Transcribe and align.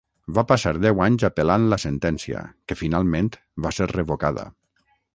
Va 0.35 0.43
passar 0.51 0.71
deu 0.85 1.03
anys 1.07 1.25
apel·lant 1.29 1.69
la 1.75 1.79
sentència, 1.85 2.43
que 2.71 2.81
finalment 2.83 3.33
va 3.67 3.77
ser 3.81 3.93
revocada. 3.97 4.51